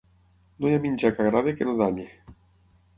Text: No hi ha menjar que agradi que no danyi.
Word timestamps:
No 0.63 0.69
hi 0.71 0.77
ha 0.77 0.79
menjar 0.87 1.13
que 1.19 1.23
agradi 1.27 1.55
que 1.61 1.71
no 1.71 1.77
danyi. 1.85 2.11